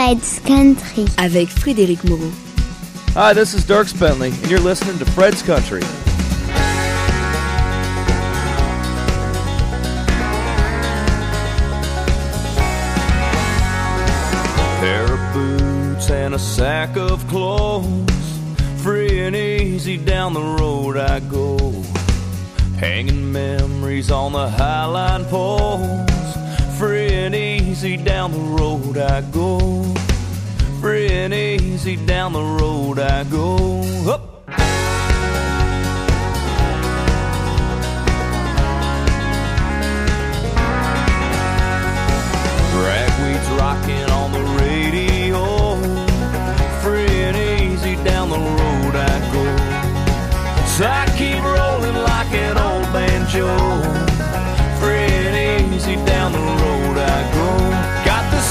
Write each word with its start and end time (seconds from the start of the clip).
Fred's 0.00 0.40
Country 0.46 1.04
avec 1.18 1.48
Frédéric 1.50 2.02
Moreau. 2.04 2.32
Hi, 3.14 3.34
this 3.34 3.52
is 3.52 3.66
Dierks 3.66 3.92
Bentley, 3.92 4.30
and 4.30 4.50
you're 4.50 4.58
listening 4.58 4.98
to 4.98 5.04
Fred's 5.04 5.42
Country. 5.42 5.82
Pair 14.80 15.04
of 15.04 15.34
boots 15.34 16.08
and 16.08 16.34
a 16.34 16.38
sack 16.38 16.96
of 16.96 17.28
clothes, 17.28 18.10
free 18.78 19.20
and 19.20 19.36
easy 19.36 19.98
down 19.98 20.32
the 20.32 20.40
road 20.40 20.96
I 20.96 21.20
go, 21.20 21.58
hanging 22.78 23.30
memories 23.30 24.10
on 24.10 24.32
the 24.32 24.48
highline 24.48 25.28
poles 25.28 26.08
free 26.80 27.12
and 27.12 27.34
easy 27.34 27.49
down 27.70 28.32
the 28.32 28.38
road 28.38 28.98
I 28.98 29.20
go. 29.20 29.80
Free 30.80 31.08
and 31.08 31.32
easy 31.32 31.94
down 32.04 32.32
the 32.32 32.42
road 32.42 32.98
I 32.98 33.22
go. 33.22 33.80
Up. 34.10 34.29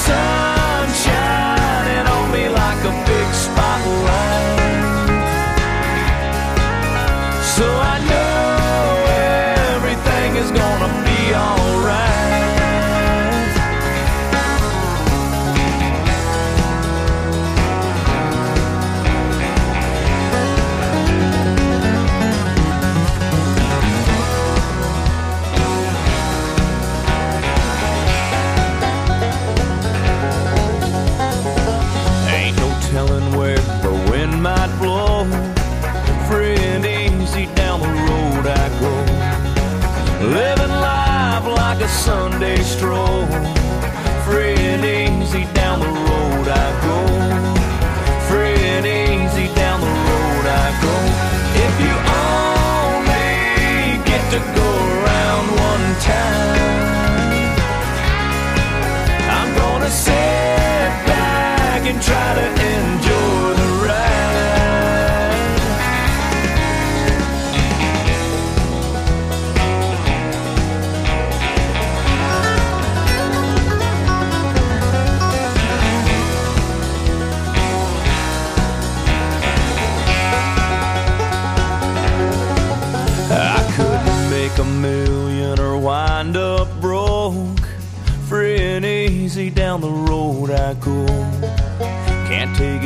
Got 0.10 0.39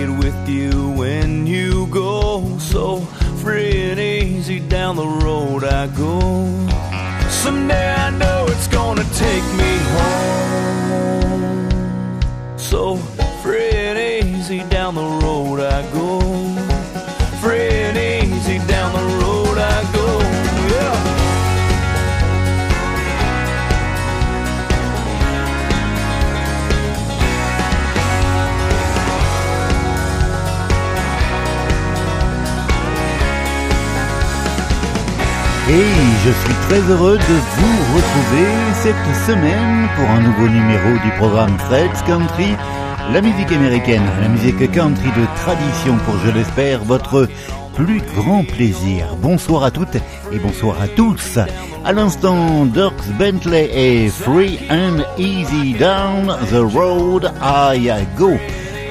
it 0.04 0.10
with 0.10 0.50
you 0.50 0.92
when 0.92 1.48
you 1.48 1.88
go. 1.88 2.58
So 2.58 3.00
free 3.42 3.92
and 3.92 4.00
easy 4.00 4.60
down 4.60 4.96
the 4.96 5.08
road 5.08 5.64
I 5.64 5.88
go. 5.88 6.73
Très 36.74 36.92
heureux 36.92 37.20
de 37.20 37.24
vous 37.24 37.96
retrouver 37.96 38.48
cette 38.82 39.28
semaine 39.28 39.88
pour 39.96 40.10
un 40.10 40.22
nouveau 40.22 40.48
numéro 40.48 40.98
du 41.04 41.12
programme 41.20 41.56
Fred's 41.60 42.02
Country, 42.02 42.56
la 43.12 43.22
musique 43.22 43.52
américaine, 43.52 44.02
la 44.20 44.28
musique 44.28 44.72
country 44.72 45.10
de 45.10 45.26
tradition 45.44 45.96
pour, 46.04 46.18
je 46.26 46.32
l'espère, 46.32 46.84
votre 46.84 47.28
plus 47.76 48.02
grand 48.16 48.44
plaisir. 48.44 49.16
Bonsoir 49.22 49.66
à 49.66 49.70
toutes 49.70 49.98
et 50.32 50.40
bonsoir 50.40 50.82
à 50.82 50.88
tous. 50.88 51.38
À 51.86 51.94
l'instant, 51.94 52.66
Dirk 52.66 52.96
Bentley 53.20 53.70
et 53.72 54.10
Free 54.10 54.58
and 54.72 55.04
Easy 55.20 55.74
Down 55.74 56.36
the 56.50 56.74
Road 56.74 57.32
I 57.40 57.92
Go. 58.18 58.32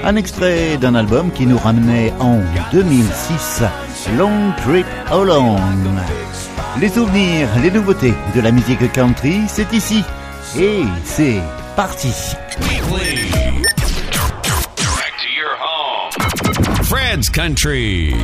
Un 0.05 0.15
extrait 0.15 0.77
d'un 0.77 0.95
album 0.95 1.33
qui 1.33 1.47
nous 1.47 1.59
ramenait 1.59 2.13
en 2.21 2.39
2006, 2.73 3.65
Long 4.17 4.53
Trip 4.65 4.87
Along. 5.11 5.59
Les 6.81 6.89
souvenirs, 6.89 7.49
les 7.63 7.71
nouveautés 7.71 8.15
de 8.35 8.41
la 8.41 8.51
musique 8.51 8.91
country, 8.93 9.43
c'est 9.47 9.73
ici. 9.73 10.03
Et 10.59 10.83
c'est 11.05 11.41
parti. 11.77 12.13
Back 12.59 12.79
to 15.19 15.29
your 15.37 15.55
home. 15.61 16.11
Fred's 16.85 17.29
Country. 17.29 18.15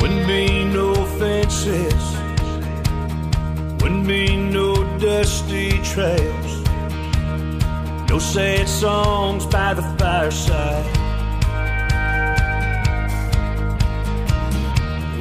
Wouldn't 0.00 0.26
be 0.26 0.64
no 0.72 0.94
fences, 1.18 2.06
wouldn't 3.80 4.06
be 4.06 4.36
no 4.36 4.84
dusty 4.98 5.80
trails, 5.82 6.47
no 8.18 8.24
sad 8.24 8.68
songs 8.68 9.46
by 9.46 9.72
the 9.74 9.82
fireside. 9.96 10.84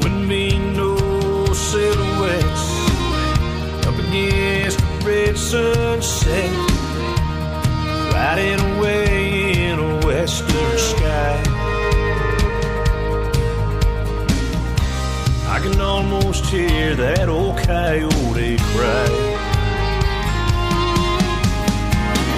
Wouldn't 0.02 0.28
be 0.28 0.58
no 0.58 0.96
silhouettes 1.54 2.66
up 3.86 4.00
against 4.00 4.80
the 4.80 5.06
red 5.06 5.38
sunset, 5.38 6.52
riding 8.14 8.60
away 8.72 9.68
in 9.70 9.78
a 9.78 10.00
western 10.04 10.78
sky. 10.80 11.44
I 15.56 15.60
can 15.62 15.80
almost 15.80 16.46
hear 16.48 16.96
that 16.96 17.30
old 17.30 17.60
coyote 17.60 18.58
cry. 18.58 19.27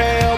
live 0.00 0.29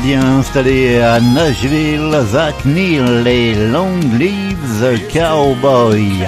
Canadien 0.00 0.38
installé 0.38 0.98
à 0.98 1.20
Nashville, 1.20 2.18
Zach 2.32 2.64
Neal 2.64 3.26
et 3.26 3.54
Long 3.54 4.00
Live 4.18 4.56
the 4.80 5.12
Cowboy. 5.12 6.26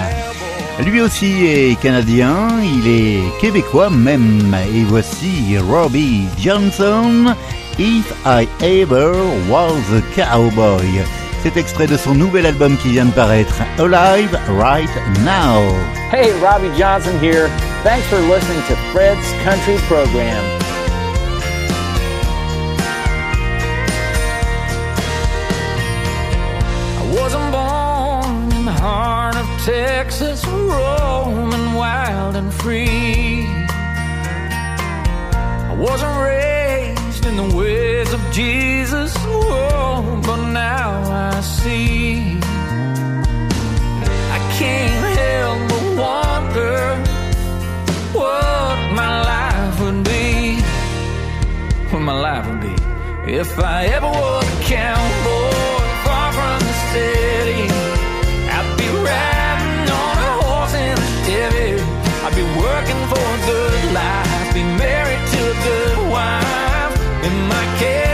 Lui 0.84 1.00
aussi 1.00 1.46
est 1.46 1.80
canadien, 1.80 2.48
il 2.62 2.86
est 2.86 3.40
québécois 3.40 3.88
même, 3.88 4.54
et 4.74 4.84
voici 4.84 5.56
Robbie 5.70 6.26
Johnson, 6.38 7.34
If 7.78 8.12
I 8.26 8.46
Ever 8.60 9.12
Was 9.48 9.80
a 9.96 10.02
Cowboy. 10.14 11.02
C'est 11.42 11.56
extrait 11.56 11.86
de 11.86 11.96
son 11.96 12.14
nouvel 12.14 12.44
album 12.44 12.76
qui 12.76 12.90
vient 12.90 13.06
de 13.06 13.12
paraître, 13.12 13.54
Alive 13.78 14.38
Right 14.58 14.90
Now. 15.20 15.62
Hey, 16.12 16.30
Robbie 16.42 16.76
Johnson 16.78 17.18
here. 17.22 17.48
Thanks 17.84 18.04
for 18.08 18.20
listening 18.20 18.60
to 18.68 18.76
Fred's 18.92 19.32
Country 19.44 19.78
Program. 19.88 20.61
Texas, 30.02 30.44
roaming 30.44 31.74
wild 31.74 32.34
and 32.34 32.52
free. 32.52 33.46
I 35.70 35.76
wasn't 35.78 36.16
raised 36.20 37.24
in 37.24 37.36
the 37.36 37.56
ways 37.56 38.12
of 38.12 38.20
Jesus, 38.32 39.14
oh, 39.18 40.20
but 40.26 40.40
now 40.50 40.90
I 41.08 41.40
see. 41.40 42.36
I 44.36 44.40
can't 44.58 45.06
help 45.22 45.60
but 45.70 45.84
wonder 46.04 46.78
what 48.18 48.78
my 49.00 49.12
life 49.32 49.80
would 49.82 50.02
be 50.02 50.60
what 51.92 52.02
my 52.02 52.18
life 52.26 52.44
would 52.48 52.60
be 52.60 52.74
if 53.40 53.56
I 53.56 53.84
ever 53.96 54.08
was 54.08 54.44
a 54.56 54.62
cowboy 54.64 55.86
far 56.04 56.32
from 56.32 56.58
the 56.58 56.74
city. 56.90 57.31
I'd 62.32 62.36
be 62.36 62.44
working 62.44 63.02
for 63.08 63.20
a 63.20 63.38
good 63.46 63.92
life, 63.92 64.54
be 64.54 64.62
married 64.62 65.20
to 65.32 65.50
a 65.50 65.56
good 65.64 66.10
wife, 66.10 67.24
and 67.26 67.46
my 67.46 67.78
kids 67.78 68.11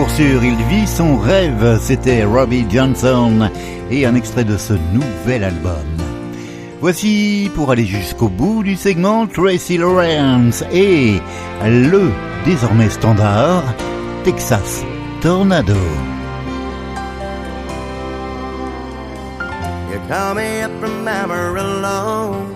pour 0.00 0.10
sûr, 0.12 0.42
il 0.42 0.56
vit 0.64 0.86
son 0.86 1.18
rêve, 1.18 1.78
c'était 1.78 2.24
Robbie 2.24 2.64
Johnson 2.70 3.50
et 3.90 4.06
un 4.06 4.14
extrait 4.14 4.44
de 4.44 4.56
ce 4.56 4.72
nouvel 4.94 5.44
album. 5.44 5.84
Voici, 6.80 7.50
pour 7.54 7.70
aller 7.70 7.84
jusqu'au 7.84 8.30
bout 8.30 8.62
du 8.62 8.76
segment, 8.76 9.26
Tracy 9.26 9.76
Lawrence 9.76 10.64
et 10.72 11.20
le 11.66 12.10
désormais 12.46 12.88
standard 12.88 13.62
Texas 14.24 14.82
Tornado. 15.20 15.76
You 19.92 20.00
called 20.08 20.38
me 20.38 20.62
up 20.62 20.70
from 20.80 21.06
Amarillo, 21.06 22.46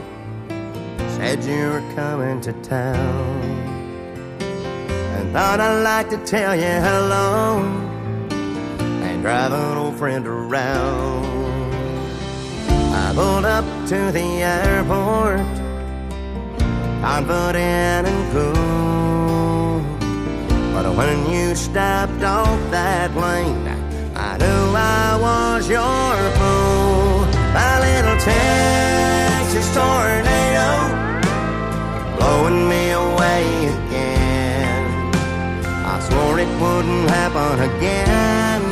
said 1.18 1.44
you 1.44 1.68
were 1.68 1.82
coming 1.94 2.40
to 2.40 2.54
town, 2.62 3.63
thought 5.34 5.58
I'd 5.58 5.82
like 5.82 6.10
to 6.10 6.18
tell 6.18 6.54
you 6.54 6.62
hello 6.62 7.58
and 8.30 9.20
drive 9.20 9.52
an 9.52 9.76
old 9.76 9.96
friend 9.96 10.24
around. 10.28 11.24
I 12.94 13.12
pulled 13.16 13.44
up 13.44 13.64
to 13.88 14.12
the 14.12 14.28
airport, 14.44 15.40
confident 17.02 18.06
and 18.06 18.32
cool. 18.32 19.82
But 20.72 20.94
when 20.94 21.28
you 21.28 21.56
stepped 21.56 22.22
off 22.22 22.60
that 22.70 23.10
plane, 23.10 23.66
I 24.14 24.38
knew 24.38 24.76
I 24.76 25.18
was 25.20 25.68
your 25.68 26.14
fool. 26.38 27.26
My 27.52 27.74
little 27.86 28.18
Texas 28.22 29.66
tornado 29.74 30.70
blowing 32.18 32.68
me 32.68 32.90
away 32.92 33.83
swore 36.06 36.38
it 36.38 36.52
wouldn't 36.60 37.08
happen 37.10 37.56
again, 37.70 38.62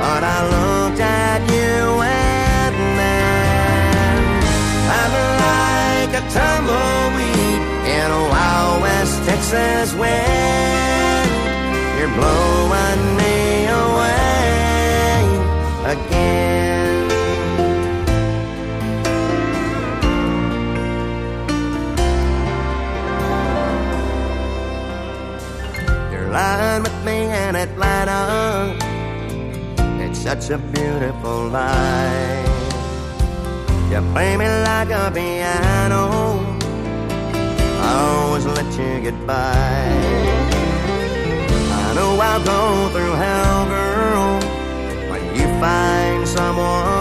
but 0.00 0.22
I 0.36 0.38
looked 0.54 1.00
at 1.00 1.40
you 1.54 1.78
and 2.02 2.76
then 3.00 4.22
I'm 5.00 5.14
like 5.46 6.12
a 6.20 6.24
tumbleweed 6.36 7.62
in 7.96 8.08
a 8.20 8.22
wild 8.32 8.82
West 8.82 9.16
Texas 9.28 9.94
wind. 9.94 11.30
You're 11.98 12.14
blowing 12.18 13.02
me 13.20 13.66
away 13.82 15.22
again. 15.94 16.73
You're 26.34 26.82
with 26.82 27.04
me 27.04 27.30
in 27.30 27.54
Atlanta. 27.54 28.74
It's 30.02 30.18
such 30.18 30.50
a 30.50 30.58
beautiful 30.58 31.46
life. 31.46 32.48
You 33.88 34.00
play 34.12 34.36
me 34.36 34.48
like 34.48 34.90
a 34.90 35.12
piano. 35.14 36.02
I 37.78 37.90
always 38.10 38.46
let 38.46 38.66
you 38.76 39.00
get 39.00 39.26
by. 39.28 39.54
I 41.78 41.94
know 41.94 42.18
I'll 42.18 42.44
go 42.44 42.88
through 42.92 43.14
hell, 43.24 43.66
girl, 43.66 44.40
when 45.10 45.22
you 45.36 45.46
find 45.60 46.26
someone 46.26 46.93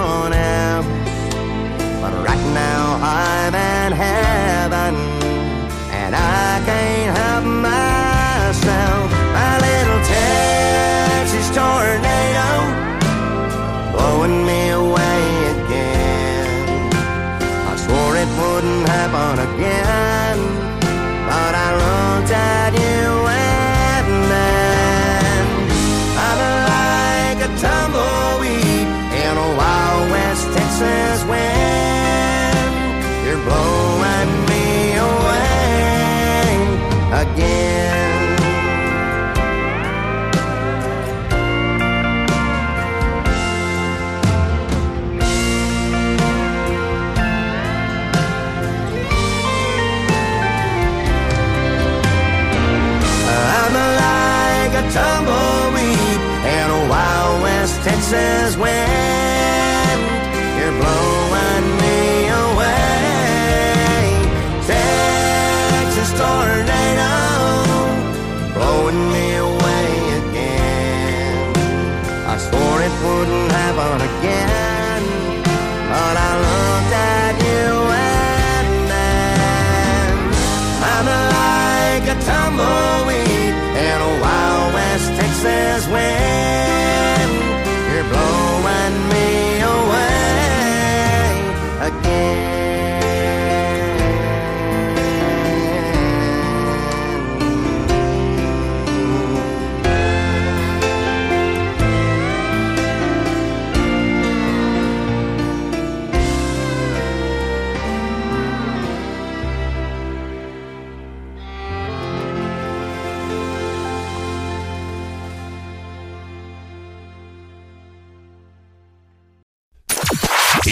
Texas 85.93 86.32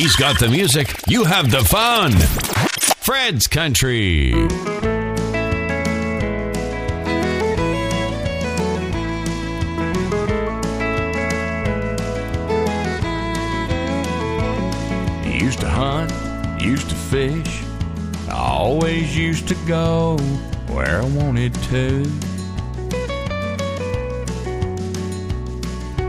He's 0.01 0.15
got 0.15 0.39
the 0.39 0.50
music. 0.50 0.96
You 1.08 1.25
have 1.25 1.51
the 1.51 1.63
fun. 1.63 2.13
Fred's 3.03 3.46
Country. 3.46 4.31
Used 15.39 15.60
to 15.60 15.70
hunt, 15.70 16.12
used 16.60 16.89
to 16.89 16.96
fish. 16.96 17.62
I 18.27 18.31
always 18.31 19.15
used 19.15 19.48
to 19.50 19.55
go 19.67 20.17
where 20.70 21.00
I 21.00 21.05
wanted 21.05 21.53
to. 21.70 22.12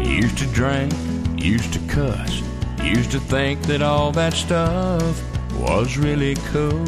Used 0.00 0.38
to 0.38 0.46
drink, 0.46 0.94
used 1.36 1.74
to 1.74 1.78
cuss, 1.80 2.40
used 2.82 3.10
to 3.12 3.20
think 3.20 3.62
that 3.62 3.82
all 3.82 4.12
that 4.12 4.34
stuff 4.34 5.22
was 5.54 5.96
really 5.96 6.34
cool. 6.52 6.84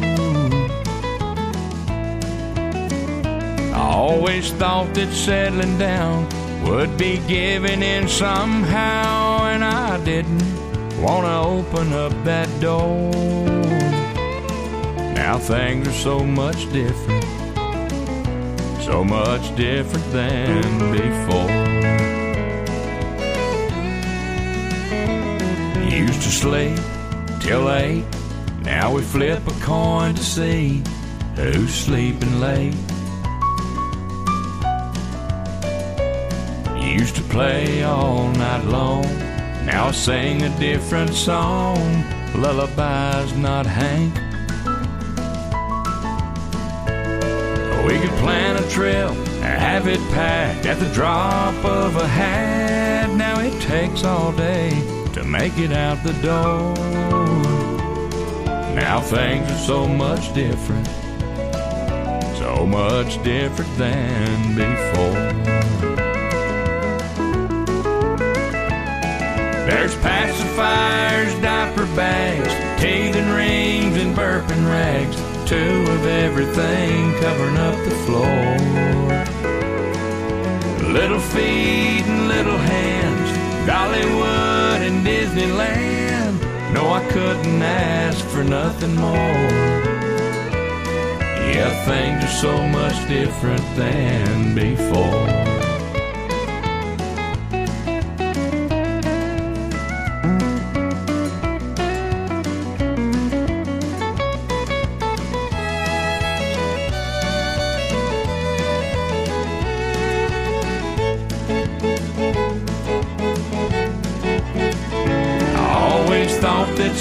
I 3.73 3.89
always 3.91 4.51
thought 4.51 4.93
that 4.95 5.11
settling 5.13 5.77
down 5.77 6.27
would 6.65 6.97
be 6.97 7.19
giving 7.27 7.81
in 7.81 8.07
somehow, 8.07 9.45
and 9.45 9.63
I 9.63 10.03
didn't 10.03 10.43
want 11.01 11.25
to 11.25 11.35
open 11.35 11.93
up 11.93 12.11
that 12.23 12.49
door. 12.59 13.11
Now 15.13 15.37
things 15.37 15.87
are 15.87 15.91
so 15.91 16.19
much 16.19 16.71
different, 16.71 17.23
so 18.81 19.03
much 19.03 19.55
different 19.55 20.11
than 20.11 20.91
before. 20.91 22.24
Used 25.95 26.23
to 26.23 26.29
sleep 26.29 26.77
till 27.39 27.71
eight, 27.71 28.03
now 28.63 28.93
we 28.93 29.01
flip 29.01 29.47
a 29.47 29.53
coin 29.61 30.13
to 30.13 30.21
see 30.21 30.83
who's 31.35 31.73
sleeping 31.73 32.41
late. 32.41 32.75
Used 36.75 37.15
to 37.15 37.21
play 37.29 37.83
all 37.83 38.27
night 38.31 38.65
long, 38.65 39.03
now 39.65 39.87
I 39.87 39.91
sing 39.91 40.41
a 40.41 40.59
different 40.59 41.13
song. 41.13 41.77
Lullabies, 42.35 43.33
not 43.37 43.65
Hank. 43.65 44.13
We 47.87 47.97
could 47.99 48.17
plan 48.19 48.61
a 48.61 48.69
trip, 48.69 49.11
have 49.41 49.87
it 49.87 50.01
packed 50.11 50.65
at 50.65 50.77
the 50.77 50.93
drop 50.93 51.55
of 51.63 51.95
a 51.95 52.05
hat. 52.05 53.09
Now 53.11 53.39
it 53.39 53.61
takes 53.61 54.03
all 54.03 54.33
day 54.33 54.94
make 55.25 55.57
it 55.57 55.71
out 55.71 56.01
the 56.03 56.13
door. 56.21 56.73
Now 58.75 59.01
things 59.01 59.49
are 59.51 59.57
so 59.57 59.87
much 59.87 60.33
different, 60.33 60.87
so 62.37 62.65
much 62.65 63.21
different 63.23 63.77
than 63.77 64.55
before. 64.55 65.33
There's 69.65 69.95
pacifiers, 69.95 71.41
diaper 71.41 71.85
bags, 71.95 72.81
teething 72.81 73.29
rings, 73.31 73.97
and 73.97 74.15
burping 74.15 74.65
rags. 74.67 75.15
Two 75.49 75.85
of 75.91 76.05
everything 76.05 77.13
covering 77.19 77.57
up 77.57 77.75
the 77.85 77.95
floor. 78.05 78.57
Little 80.91 81.19
feet 81.19 82.03
and 82.05 82.27
little 82.27 82.57
hands, 82.57 83.34
Dollywood 83.65 84.81
and 84.87 85.05
Disneyland. 85.05 86.39
No, 86.71 86.89
I 86.89 87.03
couldn't 87.11 87.61
ask 87.63 88.23
for 88.27 88.43
nothing 88.43 88.95
more. 88.95 89.49
Yeah, 91.51 91.71
things 91.85 92.23
are 92.23 92.37
so 92.41 92.67
much 92.67 93.07
different 93.07 93.63
than 93.75 94.53
before. 94.53 95.54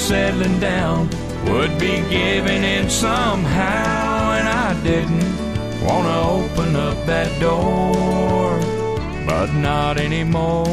Settling 0.08 0.60
down 0.60 1.08
would 1.46 1.78
be 1.78 2.02
giving 2.10 2.62
in 2.62 2.90
somehow, 2.90 4.32
and 4.36 4.46
I 4.46 4.74
didn't 4.82 5.32
want 5.82 6.04
to 6.12 6.18
open 6.38 6.76
up 6.76 6.98
that 7.06 7.30
door, 7.40 8.58
but 9.26 9.48
not 9.54 9.96
anymore. 9.96 10.66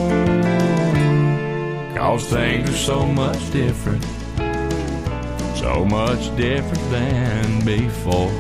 Cause 1.96 2.26
things 2.26 2.70
are 2.70 2.84
so 2.92 3.06
much 3.06 3.42
different, 3.52 4.04
so 5.56 5.86
much 5.86 6.24
different 6.36 6.84
than 6.92 7.64
before. 7.64 8.32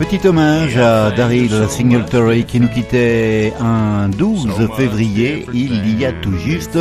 Petit 0.00 0.26
hommage 0.26 0.76
à 0.76 1.12
Daryl 1.12 1.68
Singletary 1.68 2.44
qui 2.44 2.58
nous 2.60 2.68
quittait 2.68 3.52
un 3.60 4.08
12 4.08 4.68
février, 4.76 5.46
il 5.54 5.98
y 5.98 6.04
a 6.04 6.12
tout 6.12 6.36
juste 6.36 6.78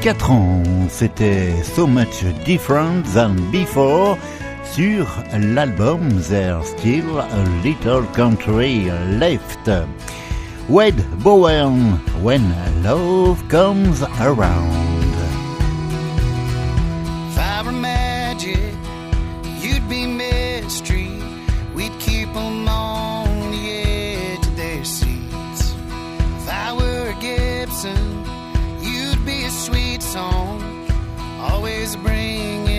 4 0.00 0.30
ans. 0.30 0.62
C'était 0.88 1.62
So 1.62 1.86
Much 1.86 2.24
Different 2.46 3.04
Than 3.12 3.34
Before 3.52 4.16
sur 4.64 5.06
l'album 5.38 6.08
There's 6.22 6.64
Still 6.68 7.18
a 7.18 7.44
Little 7.62 8.06
Country 8.14 8.90
Left. 9.18 9.70
Wade 10.70 11.04
Bowen, 11.18 11.98
When 12.22 12.54
Love 12.82 13.42
Comes 13.48 14.02
Around. 14.20 15.14
If 17.30 17.38
I 17.38 17.62
were 17.62 17.72
magic, 17.72 18.74
you'd 19.60 19.86
be 19.88 20.06
mystery. 20.06 21.10
We'd 21.74 21.98
keep 21.98 22.32
them 22.32 22.66
on 22.66 23.50
the 23.50 23.70
edge 23.70 24.46
of 24.46 24.56
their 24.56 24.82
seats. 24.82 25.74
If 26.38 26.48
I 26.48 26.72
were 26.72 27.12
Gibson, 27.20 28.29
song, 30.00 30.62
always 31.40 31.96
bringing. 31.96 32.69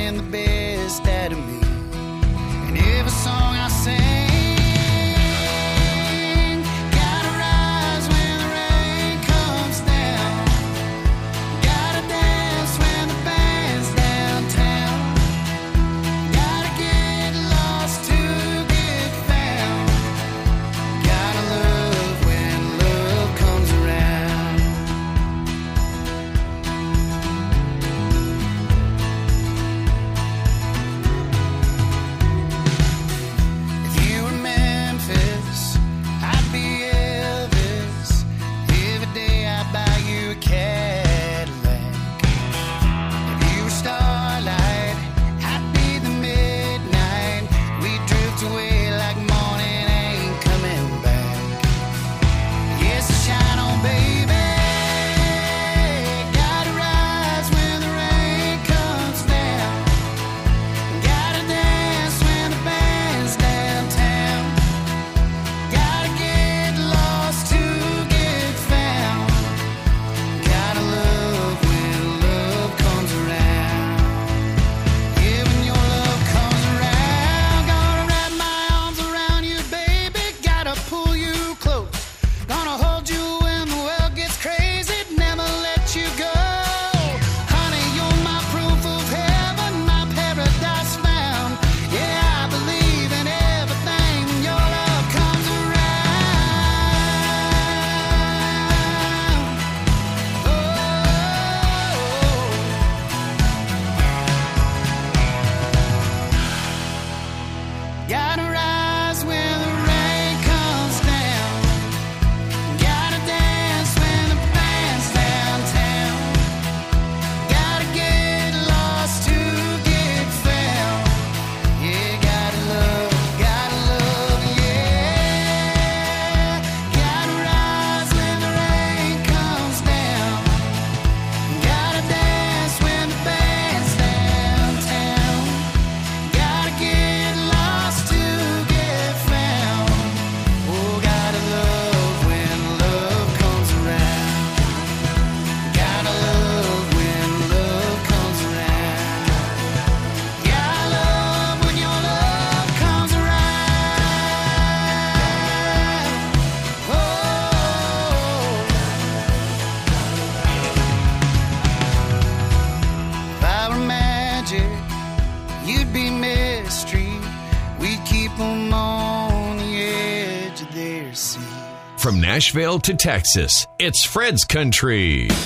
Nashville 172.52 172.80
to 172.80 172.94
Texas. 172.94 173.66
It's 173.80 174.04
Fred's 174.04 174.44
Country. 174.44 175.30
First 175.30 175.40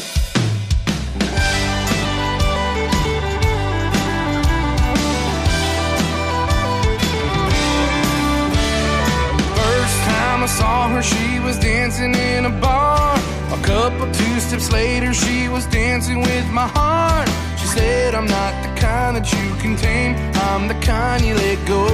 time 10.02 10.42
I 10.42 10.48
saw 10.48 10.90
her, 10.90 11.04
she 11.04 11.40
was 11.42 11.60
dancing 11.60 12.16
in 12.16 12.46
a 12.46 12.50
bar. 12.50 13.16
A 13.52 13.62
couple 13.62 14.12
two 14.12 14.40
steps 14.40 14.72
later, 14.72 15.14
she 15.14 15.48
was 15.48 15.68
dancing 15.68 16.22
with 16.22 16.50
my 16.50 16.68
heart. 16.68 17.30
She 17.60 17.68
said, 17.68 18.16
I'm 18.16 18.26
not 18.26 18.64
the 18.64 18.82
kind 18.82 19.16
that 19.16 19.32
you 19.32 19.56
can 19.62 19.76
tame, 19.76 20.16
I'm 20.50 20.68
the 20.68 20.74
kind 20.84 21.24
you 21.24 21.36
let 21.36 21.68
go. 21.68 21.86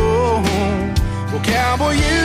Well, 1.33 1.43
cowboy, 1.43 1.95
you 1.95 2.20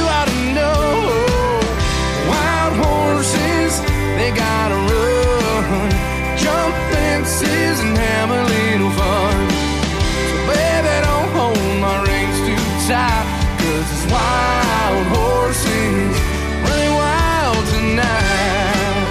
reins 12.89 13.37
cause 13.59 13.93
it's 13.93 14.13
wild 14.13 15.07
horses 15.09 16.17
running 16.63 16.95
wild 16.95 17.67
tonight. 17.67 19.07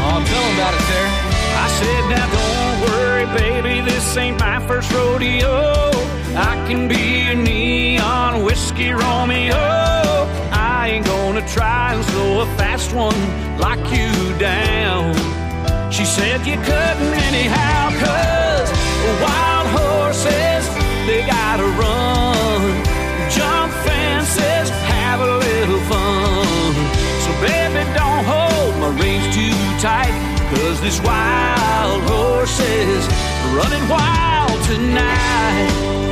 Oh, 0.00 0.22
them 0.22 0.54
about 0.54 0.74
it, 0.74 0.84
Sarah. 0.88 1.12
I 1.54 1.68
said, 1.78 2.02
now 2.08 2.26
don't 2.38 2.76
worry, 2.88 3.26
baby, 3.38 3.80
this 3.80 4.16
ain't 4.16 4.38
my 4.38 4.60
first 4.66 4.92
rodeo. 4.92 5.90
I 6.36 6.54
can 6.68 6.88
be 6.88 7.24
your 7.24 7.34
neon 7.34 8.44
whiskey 8.44 8.90
Romeo. 8.90 9.56
I 10.52 10.90
ain't 10.92 11.06
gonna 11.06 11.46
try 11.48 11.94
and 11.94 12.04
slow 12.04 12.40
a 12.42 12.46
fast 12.56 12.92
one 12.94 13.58
like 13.58 13.80
you 13.90 14.38
down. 14.38 15.14
She 15.90 16.04
said 16.04 16.46
you 16.46 16.56
couldn't 16.56 17.14
anyhow, 17.28 17.90
cause 17.98 18.47
wild 19.22 19.68
horses, 19.78 20.64
they 21.06 21.20
gotta 21.26 21.66
run. 21.82 22.62
Jump 23.30 23.72
fences, 23.84 24.70
have 24.92 25.20
a 25.20 25.30
little 25.46 25.80
fun. 25.90 26.74
So 27.24 27.30
baby, 27.40 27.84
don't 27.94 28.24
hold 28.24 28.72
my 28.82 28.90
reins 29.00 29.26
too 29.34 29.54
tight, 29.80 30.14
cause 30.50 30.80
this 30.80 31.00
wild 31.00 32.02
horse 32.10 32.58
is 32.60 33.06
running 33.54 33.88
wild 33.88 34.58
tonight. 34.64 36.07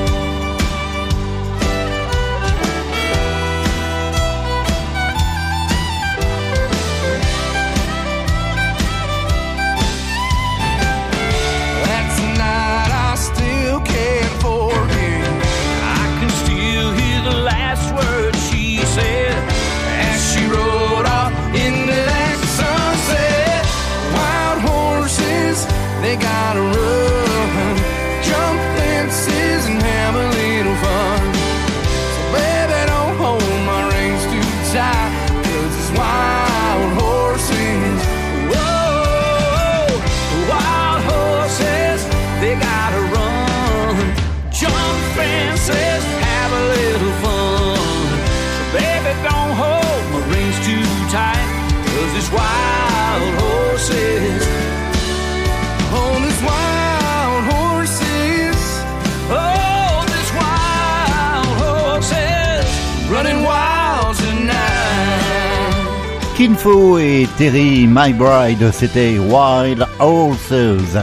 Kinfo 66.37 66.99
et 66.99 67.27
Terry 67.39 67.87
My 67.89 68.13
Bride, 68.13 68.71
c'était 68.71 69.17
Wild 69.19 69.87
Horses. 69.99 70.99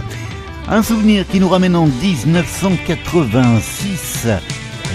Un 0.68 0.84
souvenir 0.84 1.28
qui 1.28 1.40
nous 1.40 1.50
ramène 1.50 1.76
en 1.76 1.88
1986. 1.88 4.28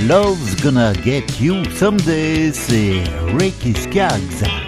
Love's 0.06 0.54
Gonna 0.62 0.92
Get 1.04 1.24
You 1.40 1.56
Someday, 1.74 2.52
c'est 2.52 3.02
Ricky 3.36 3.74
Skaggs. 3.74 4.67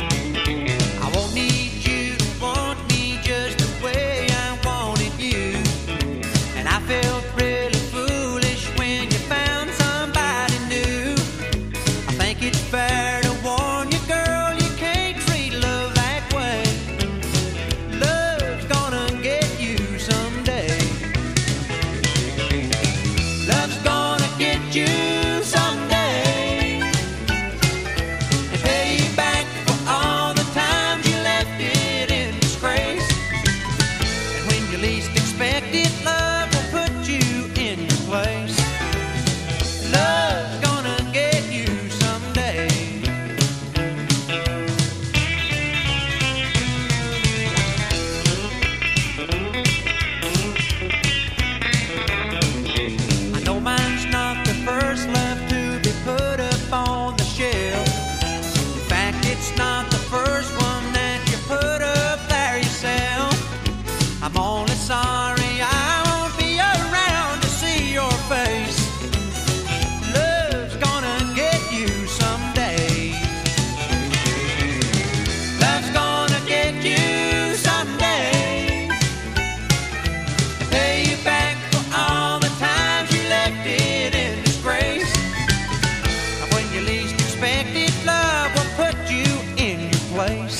place. 90.36 90.59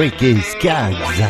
1986 0.00 0.02
et 0.02 0.08
Ricky 0.08 0.40
Skaggs. 0.40 1.24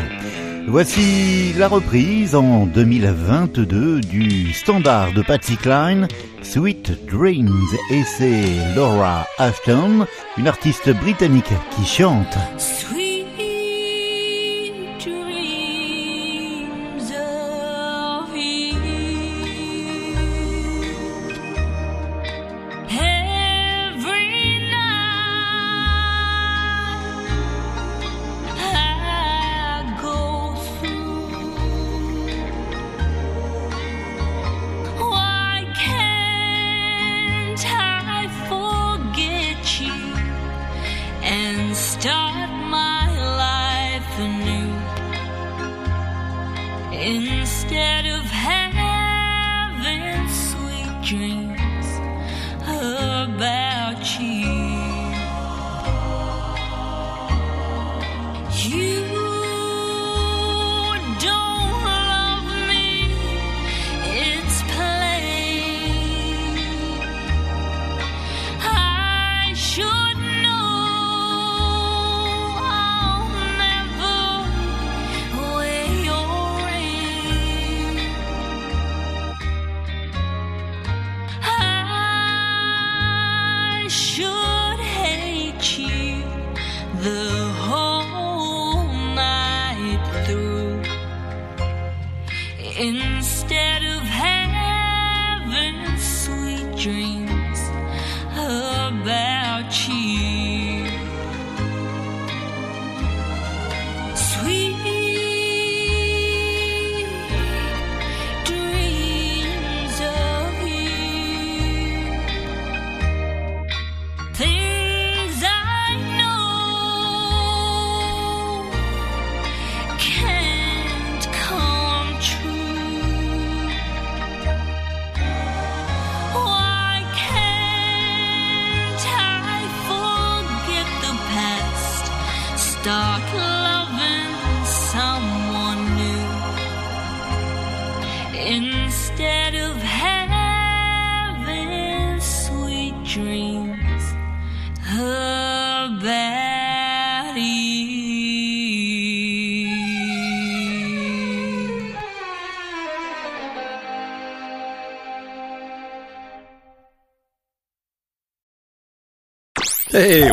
Voici 0.68 1.52
la 1.58 1.66
reprise 1.66 2.34
en 2.34 2.66
2022 2.66 4.00
du 4.00 4.52
standard 4.52 5.12
de 5.12 5.22
Patsy 5.22 5.56
Cline, 5.56 6.06
Sweet 6.42 7.06
Dreams, 7.10 7.50
et 7.90 8.02
c'est 8.04 8.44
Laura 8.76 9.26
Ashton, 9.38 10.06
une 10.38 10.46
artiste 10.46 10.90
britannique 10.90 11.52
qui 11.76 11.84
chante. 11.84 12.36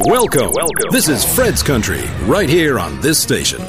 Welcome. 0.07 0.51
Welcome. 0.53 0.89
This 0.91 1.09
is 1.09 1.25
Fred's 1.35 1.61
Country, 1.61 2.01
right 2.23 2.47
here 2.47 2.79
on 2.79 3.01
this 3.01 3.21
station. 3.21 3.61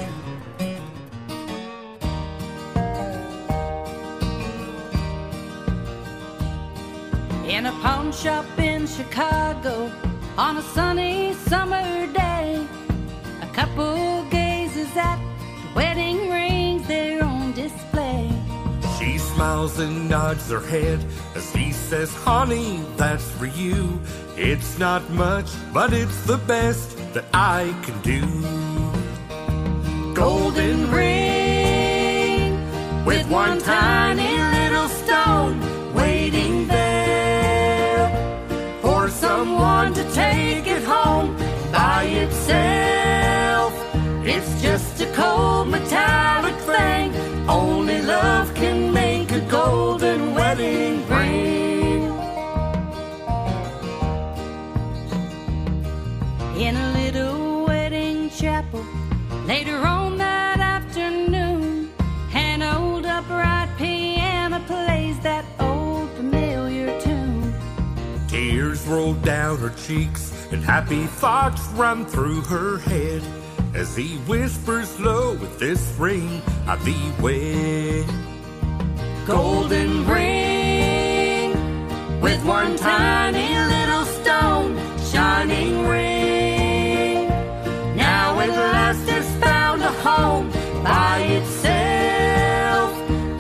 In 7.45 7.67
a 7.67 7.73
pawn 7.83 8.13
shop 8.13 8.47
in 8.57 8.87
Chicago 8.87 9.91
on 10.37 10.59
a 10.59 10.63
sunny 10.63 11.35
summer 11.35 12.07
day, 12.13 12.65
a 13.43 13.47
couple 13.53 14.25
gazes 14.31 14.97
at 14.97 15.17
the 15.17 15.75
wedding 15.75 16.31
rings 16.31 16.87
there 16.87 17.25
on 17.25 17.53
display. 17.53 18.31
She 18.97 19.19
smiles 19.19 19.81
and 19.81 20.09
nods 20.09 20.49
her 20.51 20.61
head 20.61 21.05
as 21.35 21.53
he 21.53 21.73
says, 21.73 22.15
Honey, 22.15 22.85
that's 22.97 23.29
for 23.33 23.47
you. 23.47 24.01
It's 24.41 24.79
not 24.79 25.11
much, 25.11 25.51
but 25.75 25.93
it's 25.93 26.23
the 26.23 26.39
best 26.39 26.97
that 27.13 27.25
I 27.35 27.75
can 27.83 28.01
do. 28.03 28.23
Golden 30.15 30.93
ring 30.93 32.55
with 33.05 33.29
one 33.29 33.59
tiny 33.59 34.39
little 34.57 34.89
stone 34.89 35.59
waiting 35.93 36.69
there 36.69 38.09
for 38.81 39.09
someone 39.09 39.93
to 39.95 40.05
take 40.13 40.69
it 40.69 40.85
home 40.85 41.37
by 41.73 42.05
itself. 42.05 43.73
It's 44.25 44.63
just 44.63 45.01
a 45.01 45.07
cold 45.15 45.69
metallic 45.69 46.55
thing. 46.61 47.13
Only 47.49 48.03
love 48.03 48.55
can 48.55 48.93
make 48.93 49.33
a 49.33 49.41
golden 49.41 50.33
wedding 50.33 51.05
ring. 51.09 51.38
Chapel 58.71 58.85
later 59.47 59.77
on 59.79 60.19
that 60.19 60.61
afternoon, 60.61 61.91
an 62.33 62.63
old 62.63 63.07
upright 63.07 63.69
piano 63.79 64.61
plays 64.67 65.19
that 65.21 65.45
old 65.61 66.11
familiar 66.11 66.99
tune. 67.01 67.55
Tears 68.29 68.87
roll 68.87 69.15
down 69.15 69.59
her 69.59 69.71
cheeks 69.71 70.33
and 70.53 70.63
happy 70.63 71.07
thoughts 71.07 71.67
run 71.75 72.05
through 72.07 72.41
her 72.43 72.79
head 72.79 73.23
as 73.75 73.97
he 73.97 74.17
whispers 74.29 74.99
low 75.01 75.35
with 75.35 75.59
this 75.59 75.95
ring 75.99 76.43
I 76.67 76.77
thee 76.77 77.13
wed. 77.21 78.07
golden 79.27 80.07
ring 80.07 81.53
with 82.21 82.43
one 82.45 82.77
tiny 82.77 83.49
little 83.75 84.05
stone 84.05 84.77
shining 84.99 85.87
ring. 85.87 86.18
Home 90.09 90.47
by 90.83 91.17
itself. 91.39 92.91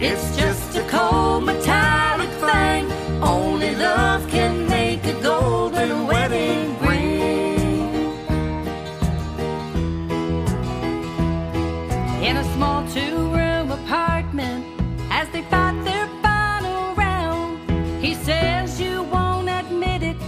It's 0.09 0.27
just 0.37 0.77
a 0.77 0.85
cold 0.95 1.45
metallic 1.45 2.33
thing. 2.47 2.83
Only 3.23 3.73
love 3.75 4.23
can 4.29 4.55
make 4.69 5.03
a 5.05 5.17
golden 5.23 6.07
wedding 6.07 6.79
ring. 6.81 7.97
In 12.29 12.35
a 12.37 12.47
small 12.55 12.81
two-room 12.95 13.67
apartment, 13.81 14.65
as 15.11 15.27
they 15.35 15.43
fight 15.53 15.77
their 15.89 16.07
final 16.23 16.95
round, 16.95 17.51
he 18.05 18.13
says 18.15 18.81
you 18.81 18.95
won't 19.15 19.49
admit 19.61 20.03
it, 20.03 20.19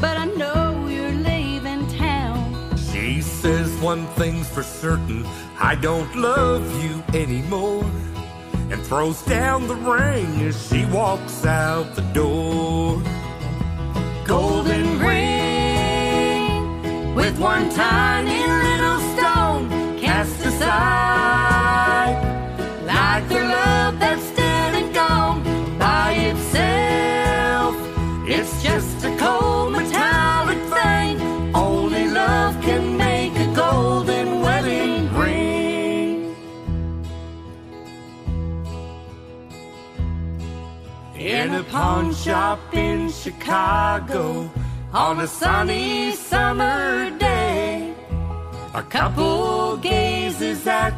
but 0.00 0.14
I 0.24 0.26
know 0.40 0.86
you're 0.94 1.18
leaving 1.30 1.82
town. 2.06 2.38
She 2.90 3.20
says 3.22 3.68
one 3.80 4.06
thing's 4.18 4.48
for 4.48 4.62
certain 4.62 5.24
I 5.64 5.76
don't 5.76 6.12
love 6.16 6.64
you 6.82 7.04
anymore. 7.14 7.84
And 8.70 8.82
throws 8.82 9.22
down 9.22 9.68
the 9.68 9.76
ring 9.76 10.42
as 10.42 10.56
she 10.68 10.84
walks 10.86 11.46
out 11.46 11.94
the 11.94 12.02
door. 12.12 13.00
Golden 14.26 14.98
ring 14.98 16.74
with 17.14 17.38
one 17.38 17.70
tiny 17.70 18.40
little 18.40 18.98
stone 19.14 19.70
cast 20.00 20.44
aside, 20.44 22.16
like 22.84 23.28
the 23.28 23.40
love 23.40 24.00
that's 24.00 24.31
pawn 41.64 42.14
shop 42.14 42.58
in 42.72 43.10
Chicago 43.10 44.50
on 44.92 45.20
a 45.20 45.26
sunny 45.26 46.12
summer 46.12 47.10
day, 47.18 47.94
a 48.74 48.82
couple 48.82 49.76
gazes 49.78 50.66
at 50.66 50.94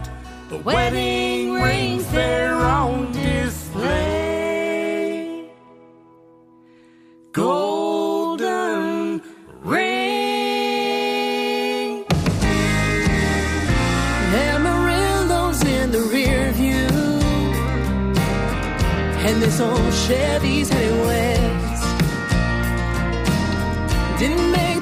the 0.49 0.59
wedding 0.59 1.55
rings. 1.55 2.11
There 2.13 2.54
Old 19.61 19.93
Chevy's 19.93 20.69
heading 20.69 21.01
west. 21.03 21.85
Didn't 24.19 24.51
make 24.51 24.74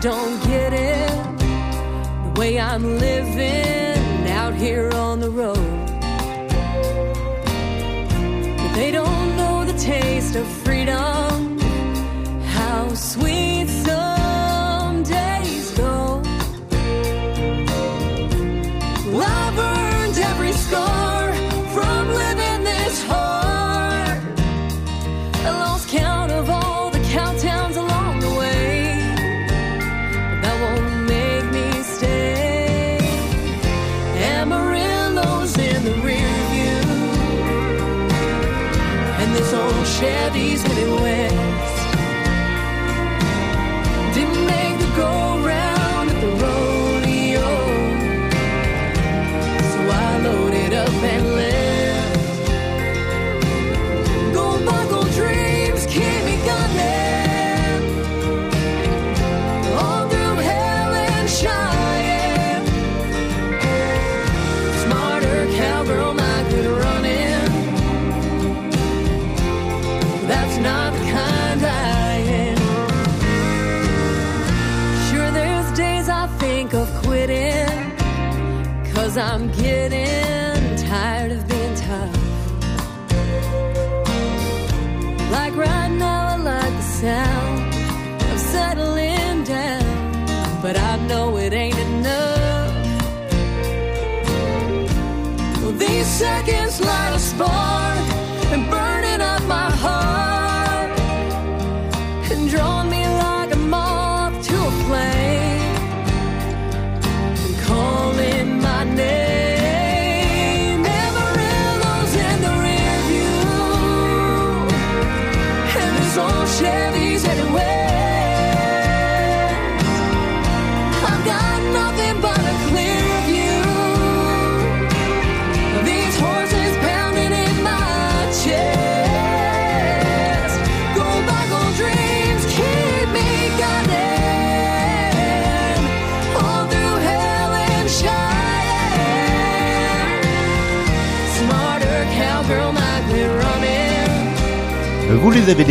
don't 0.00 0.40
get 0.44 0.72
it. 0.72 1.38
The 1.38 2.40
way 2.40 2.60
I'm 2.60 2.98
living 2.98 4.28
out 4.28 4.54
here 4.54 4.90
on 4.94 5.18
the 5.18 5.30
road. 5.30 5.86
But 8.58 8.72
they 8.74 8.92
don't 8.92 9.36
know 9.36 9.64
the 9.64 9.76
taste 9.76 10.36
of 10.36 10.46
freedom. 10.46 11.58
How 12.42 12.94
sweet 12.94 13.47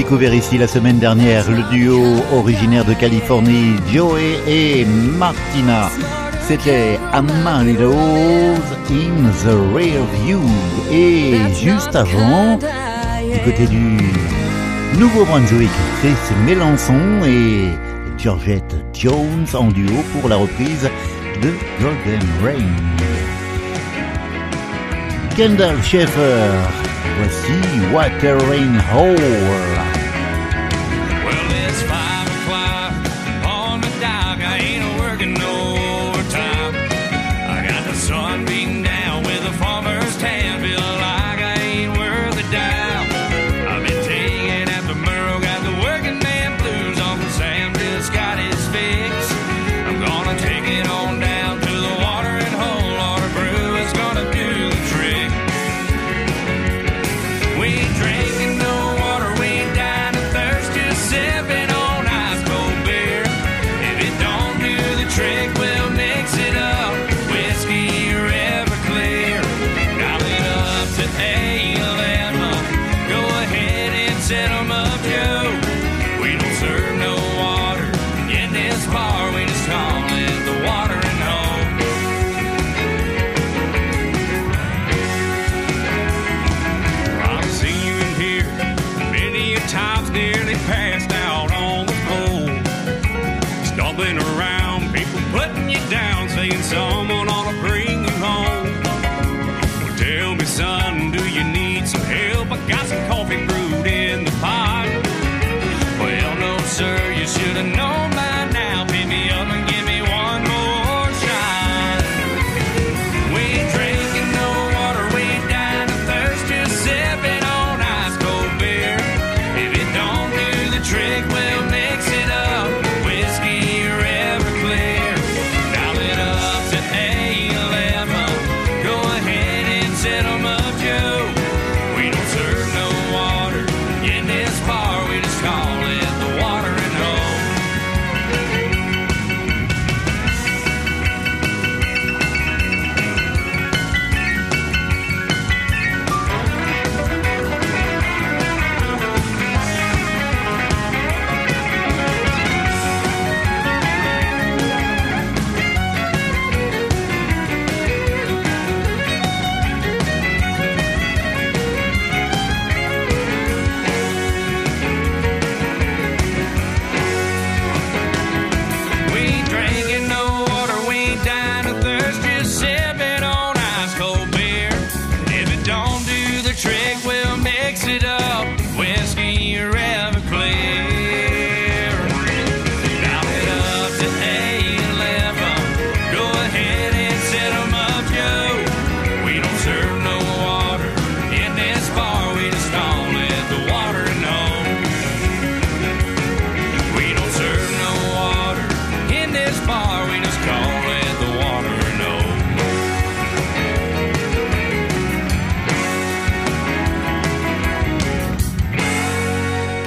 découvert 0.08 0.34
ici 0.34 0.58
la 0.58 0.70
semaine 0.70 1.00
dernière 1.00 1.52
le 1.52 1.64
duo 1.70 2.02
originaire 2.32 2.86
de 2.86 2.94
Californie, 2.94 3.76
Joey 3.92 4.40
et 4.48 4.86
Martina. 4.86 5.90
C'était 6.48 6.98
Amarillo's 7.12 7.92
in 8.90 9.30
the 9.44 9.76
Rear 9.76 10.06
View. 10.24 10.40
Et 10.90 11.36
juste 11.62 11.94
avant, 11.94 12.56
du 12.56 13.40
côté 13.44 13.68
du 13.68 13.98
Nouveau-Brunswick, 14.98 15.70
Chris 16.00 16.16
Mélenchon 16.46 17.26
et 17.26 17.74
Georgette 18.18 18.78
Jones 18.94 19.46
en 19.54 19.68
duo 19.68 19.92
pour 20.14 20.30
la 20.30 20.38
reprise 20.38 20.90
de 21.42 21.52
Golden 21.82 22.24
Rain. 22.42 22.66
Kendall 25.36 25.84
Schaeffer, 25.84 26.50
voici 27.20 27.94
Watering 27.94 28.78
Hole. 28.96 29.97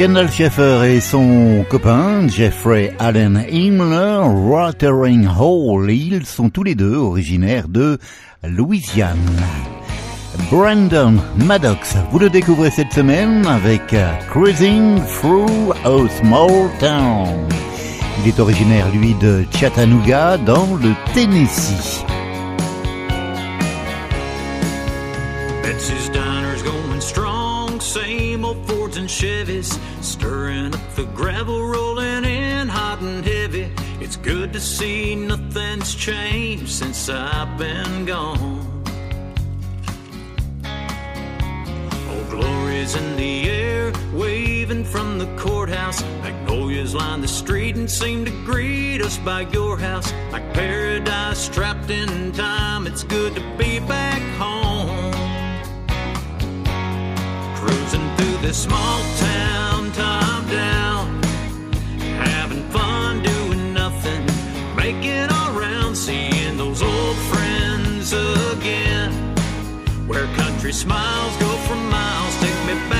Kendall 0.01 0.30
Schaeffer 0.30 0.94
et 0.94 1.01
son 1.01 1.62
copain 1.68 2.26
Jeffrey 2.26 2.94
Allen 2.98 3.44
Himmler, 3.53 4.22
Watering 4.48 5.28
Hall, 5.28 5.90
ils 5.90 6.24
sont 6.24 6.48
tous 6.48 6.62
les 6.62 6.74
deux 6.74 6.96
originaires 6.96 7.68
de 7.68 7.98
Louisiane. 8.42 9.18
Brandon 10.51 11.16
Maddox, 11.36 11.96
vous 12.11 12.18
le 12.18 12.30
découvrez 12.30 12.70
cette 12.70 12.94
semaine 12.94 13.44
avec 13.46 13.92
euh, 13.92 14.11
Cruising 14.30 15.03
Through 15.20 15.74
a 15.84 16.09
Small 16.09 16.70
Town. 16.78 17.46
Il 18.22 18.28
est 18.28 18.40
originaire, 18.40 18.86
lui, 18.94 19.14
de 19.20 19.44
Chattanooga, 19.53 20.38
dans 20.38 20.76
le 20.76 20.94
Tennessee. 21.12 22.07
Betsy's 25.63 26.09
Diner's 26.11 26.63
going 26.63 27.01
strong. 27.01 27.81
Same 27.81 28.45
old 28.45 28.67
Fords 28.69 28.97
and 28.97 29.09
Chevys. 29.09 29.79
Stirring 30.03 30.75
up 30.75 30.95
the 30.95 31.05
gravel, 31.05 31.67
rolling 31.67 32.25
in 32.25 32.69
hot 32.69 33.01
and 33.01 33.25
heavy. 33.25 33.71
It's 34.01 34.17
good 34.17 34.53
to 34.53 34.61
see 34.61 35.15
nothing's 35.15 35.95
changed 35.95 36.69
since 36.69 37.09
I've 37.09 37.57
been 37.59 38.07
gone. 38.07 38.71
glories 42.31 42.95
in 42.95 43.17
the 43.17 43.51
air, 43.51 43.93
waving 44.13 44.85
from 44.85 45.19
the 45.19 45.27
courthouse. 45.37 46.01
Magnolias 46.23 46.95
line 46.95 47.21
the 47.21 47.29
street 47.29 47.77
and 47.77 47.91
seem 47.91 48.25
to 48.25 48.31
greet 48.45 49.03
us 49.03 49.19
by 49.19 49.41
your 49.53 49.77
house. 49.77 50.13
Like 50.31 50.55
paradise 50.55 51.49
trapped 51.49 51.91
in 51.91 52.33
time, 52.33 52.87
it's 52.87 53.03
good 53.05 53.35
to 53.35 53.41
be 53.59 53.81
back 53.81 54.23
home. 54.39 54.99
this 58.41 58.62
small 58.62 59.03
town 59.16 59.93
top 59.93 60.49
down. 60.49 61.22
Having 62.24 62.64
fun 62.70 63.22
doing 63.22 63.74
nothing, 63.74 64.24
making 64.74 65.28
around, 65.47 65.95
seeing 65.95 66.57
those 66.57 66.82
old 66.82 67.16
friends 67.30 68.12
again. 68.53 69.12
Where 70.07 70.26
country 70.36 70.72
smiles 70.72 71.36
go 71.36 71.49
for 71.66 71.76
miles, 71.76 72.34
take 72.41 72.66
me 72.66 72.74
back. 72.88 72.99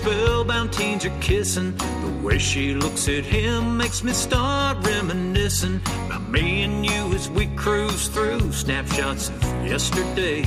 Spellbound 0.00 0.72
teens 0.72 1.04
are 1.04 1.20
kissing. 1.20 1.76
The 1.76 2.20
way 2.22 2.38
she 2.38 2.74
looks 2.74 3.06
at 3.08 3.24
him 3.24 3.76
makes 3.76 4.02
me 4.02 4.12
start 4.12 4.78
reminiscing 4.86 5.80
about 6.06 6.26
me 6.28 6.62
and 6.62 6.84
you 6.84 7.12
as 7.14 7.28
we 7.28 7.46
cruise 7.48 8.08
through 8.08 8.52
snapshots 8.52 9.28
of 9.28 9.42
yesterday. 9.66 10.42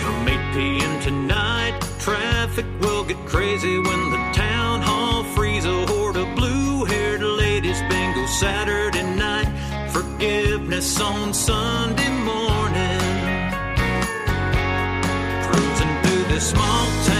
Come 0.00 0.28
8 0.28 0.54
p.m. 0.54 1.00
tonight, 1.00 1.78
traffic 2.00 2.66
will 2.80 3.04
get 3.04 3.18
crazy 3.26 3.76
when 3.78 4.10
the 4.10 4.22
town 4.32 4.82
hall 4.82 5.22
frees 5.36 5.64
a 5.64 5.86
horde 5.86 6.16
of 6.16 6.34
blue-haired 6.34 7.22
ladies. 7.22 7.80
Bingo 7.82 8.26
Saturday 8.26 9.04
night, 9.14 9.48
forgiveness 9.90 11.00
on 11.00 11.32
Sunday 11.32 12.10
morning. 12.24 12.67
This 16.38 16.50
small 16.50 16.86
town, 17.02 17.17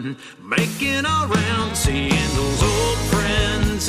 doing 0.00 0.16
making 0.42 1.06
our 1.06 1.26
round, 1.26 1.76
seeing 1.76 2.34
those 2.34 2.62
old 2.62 2.98
friends 3.10 3.88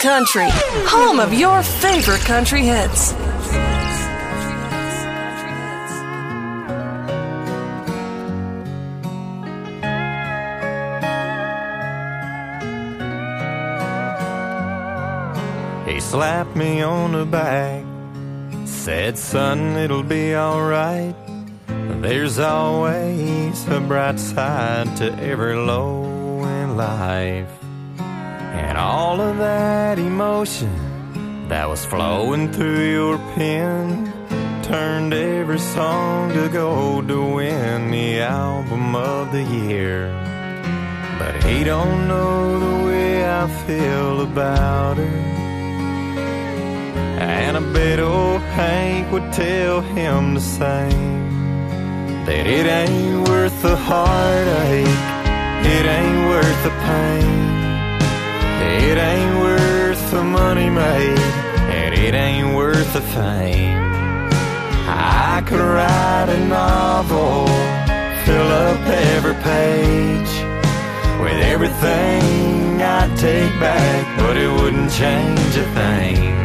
Country, 0.00 0.46
home 0.86 1.18
of 1.18 1.34
your 1.34 1.60
favorite 1.60 2.20
country 2.20 2.62
hits. 2.62 3.10
He 15.90 15.98
slapped 15.98 16.54
me 16.54 16.80
on 16.82 17.10
the 17.10 17.26
back, 17.26 17.84
said, 18.66 19.18
Son, 19.18 19.76
it'll 19.76 20.04
be 20.04 20.36
alright. 20.36 21.16
There's 21.66 22.38
always 22.38 23.66
a 23.66 23.80
bright 23.80 24.20
side 24.20 24.96
to 24.98 25.12
every 25.20 25.56
low 25.56 26.04
in 26.44 26.76
life. 26.76 27.57
All 28.78 29.20
of 29.20 29.38
that 29.38 29.98
emotion 29.98 31.48
that 31.48 31.68
was 31.68 31.84
flowing 31.84 32.52
through 32.52 32.92
your 32.92 33.18
pen 33.34 34.12
turned 34.62 35.12
every 35.12 35.58
song 35.58 36.32
to 36.32 36.48
gold 36.48 37.08
to 37.08 37.20
win 37.34 37.90
the 37.90 38.20
album 38.20 38.94
of 38.94 39.32
the 39.32 39.42
year. 39.42 40.06
But 41.18 41.42
he 41.42 41.64
don't 41.64 42.06
know 42.06 42.60
the 42.60 42.86
way 42.86 43.28
I 43.28 43.48
feel 43.66 44.20
about 44.20 44.96
her. 44.98 45.18
And 47.18 47.56
I 47.56 47.72
bet 47.72 47.98
old 47.98 48.42
Hank 48.42 49.10
would 49.10 49.32
tell 49.32 49.80
him 49.80 50.34
the 50.34 50.40
same. 50.40 51.18
That 52.26 52.46
it 52.46 52.66
ain't 52.66 53.28
worth 53.28 53.60
the 53.60 53.74
heartache, 53.74 54.86
it 55.66 55.84
ain't 55.84 56.28
worth 56.30 56.62
the 56.62 56.70
pain. 56.86 57.37
It 58.68 58.98
ain't 58.98 59.38
worth 59.40 60.10
the 60.10 60.22
money 60.22 60.68
made, 60.68 61.18
and 61.80 61.94
it 61.94 62.14
ain't 62.14 62.54
worth 62.54 62.92
the 62.92 63.00
fame. 63.00 63.78
I 64.86 65.42
could 65.46 65.60
write 65.60 66.28
a 66.28 66.40
novel, 66.46 67.46
fill 68.24 68.50
up 68.66 68.80
every 69.14 69.34
page 69.42 70.32
with 71.22 71.38
everything 71.52 72.82
I'd 72.82 73.16
take 73.16 73.52
back, 73.58 74.18
but 74.18 74.36
it 74.36 74.50
wouldn't 74.50 74.90
change 74.92 75.56
a 75.56 75.66
thing. 75.78 76.38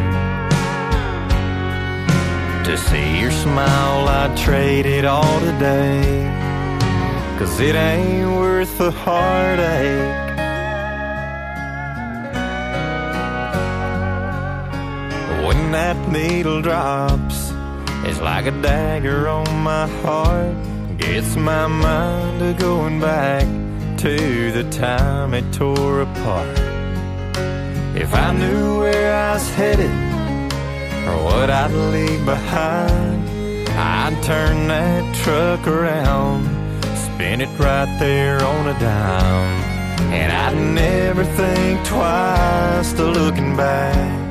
To 2.64 2.76
see 2.78 3.20
your 3.20 3.30
smile, 3.30 4.08
I'd 4.08 4.36
trade 4.36 4.86
it 4.86 5.04
all 5.04 5.40
today. 5.40 6.30
Cause 7.38 7.60
it 7.60 7.74
ain't 7.74 8.30
worth 8.36 8.78
the 8.78 8.90
heartache. 8.90 10.33
That 15.72 16.08
needle 16.08 16.62
drops, 16.62 17.50
it's 18.04 18.20
like 18.20 18.46
a 18.46 18.52
dagger 18.62 19.28
on 19.28 19.62
my 19.62 19.88
heart. 20.02 20.54
Gets 20.98 21.34
my 21.34 21.66
mind 21.66 22.38
to 22.38 22.54
going 22.62 23.00
back 23.00 23.44
to 23.98 24.52
the 24.52 24.62
time 24.70 25.34
it 25.34 25.52
tore 25.52 26.02
apart. 26.02 26.58
If 27.96 28.14
I 28.14 28.32
knew 28.32 28.78
where 28.78 29.14
I 29.14 29.34
was 29.34 29.50
headed 29.54 29.90
or 31.08 31.24
what 31.24 31.50
I'd 31.50 31.72
leave 31.72 32.24
behind, 32.24 33.68
I'd 33.70 34.22
turn 34.22 34.68
that 34.68 35.14
truck 35.24 35.66
around, 35.66 36.44
spin 36.96 37.40
it 37.40 37.58
right 37.58 37.98
there 37.98 38.40
on 38.42 38.68
a 38.68 38.78
dime. 38.78 39.60
And 40.12 40.32
I'd 40.32 40.74
never 40.74 41.24
think 41.24 41.84
twice 41.84 42.92
to 42.92 43.04
looking 43.04 43.56
back. 43.56 44.23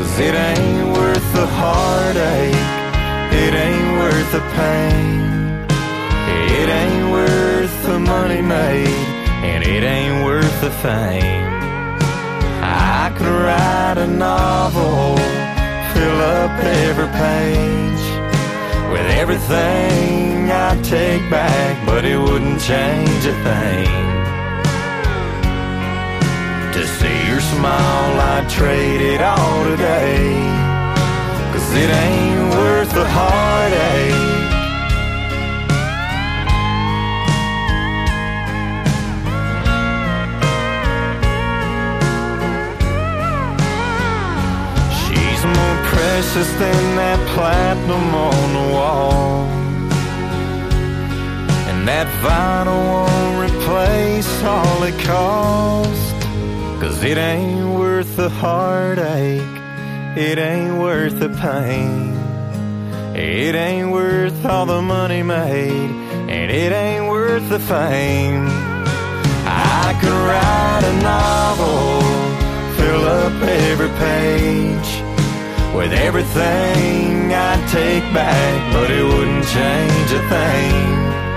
Cause 0.00 0.18
it 0.18 0.34
ain't 0.34 0.96
worth 0.96 1.32
the 1.34 1.46
heartache, 1.46 2.66
it 3.44 3.52
ain't 3.52 3.92
worth 4.00 4.32
the 4.32 4.40
pain. 4.56 5.20
It 6.56 6.68
ain't 6.70 7.10
worth 7.12 7.82
the 7.82 7.98
money 7.98 8.40
made, 8.40 9.04
and 9.44 9.62
it 9.62 9.82
ain't 9.82 10.24
worth 10.24 10.58
the 10.62 10.70
fame. 10.80 11.52
I 12.62 13.12
could 13.14 13.28
write 13.44 13.98
a 13.98 14.06
novel, 14.06 15.18
fill 15.92 16.20
up 16.40 16.52
every 16.64 17.10
page 17.24 18.04
with 18.90 19.06
everything 19.20 20.50
I'd 20.50 20.82
take 20.82 21.28
back, 21.28 21.76
but 21.84 22.06
it 22.06 22.16
wouldn't 22.16 22.58
change 22.58 23.22
a 23.26 23.36
thing. 23.44 23.92
To 26.72 26.86
see 26.86 27.19
smile, 27.50 28.20
I'd 28.34 28.48
trade 28.48 29.00
it 29.00 29.20
all 29.20 29.64
today. 29.64 30.20
Cause 31.52 31.68
it 31.82 31.90
ain't 32.06 32.54
worth 32.54 32.92
the 32.94 33.06
heartache. 33.18 34.28
She's 45.00 45.42
more 45.56 45.78
precious 45.94 46.50
than 46.62 46.82
that 47.00 47.20
platinum 47.34 48.14
on 48.30 48.46
the 48.58 48.66
wall. 48.74 49.30
And 51.68 51.88
that 51.88 52.08
vinyl 52.24 52.82
won't 52.92 53.36
replace 53.46 54.30
all 54.44 54.82
it 54.84 54.98
cost. 55.00 55.99
Cause 56.80 57.04
it 57.04 57.18
ain't 57.18 57.78
worth 57.78 58.16
the 58.16 58.30
heartache. 58.30 59.42
It 60.16 60.38
ain't 60.38 60.78
worth 60.78 61.18
the 61.18 61.28
pain. 61.28 62.16
It 63.14 63.54
ain't 63.54 63.90
worth 63.92 64.44
all 64.46 64.64
the 64.64 64.80
money 64.80 65.22
made. 65.22 65.90
And 66.30 66.50
it 66.50 66.72
ain't 66.72 67.06
worth 67.06 67.46
the 67.50 67.58
fame. 67.58 68.46
I 69.44 69.94
could 70.00 70.18
write 70.28 70.84
a 70.84 71.02
novel, 71.02 72.00
fill 72.76 73.04
up 73.06 73.42
every 73.42 73.90
page 73.98 74.90
with 75.74 75.92
everything 75.92 77.30
I'd 77.30 77.62
take 77.68 78.04
back, 78.14 78.72
but 78.72 78.90
it 78.90 79.04
wouldn't 79.04 79.46
change 79.48 80.12
a 80.12 80.28
thing. 80.30 81.29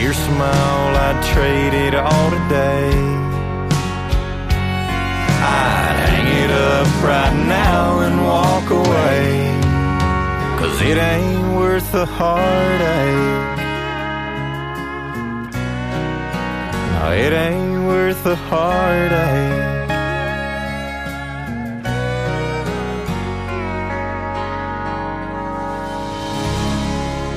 Your 0.00 0.14
smile, 0.14 0.96
I'd 0.96 1.22
trade 1.34 1.74
it 1.74 1.94
all 1.94 2.30
today. 2.30 2.90
I'd 5.42 5.96
hang 6.08 6.28
it 6.44 6.50
up 6.50 6.88
right 7.04 7.36
now 7.46 8.00
and 8.00 8.16
walk 8.24 8.70
away. 8.70 9.52
Cause 10.58 10.80
it 10.80 10.96
ain't 10.96 11.54
worth 11.54 11.92
the 11.92 12.06
heartache. 12.06 13.58
No, 16.92 17.12
it 17.12 17.32
ain't 17.34 17.86
worth 17.86 18.24
the 18.24 18.36
heartache. 18.36 19.89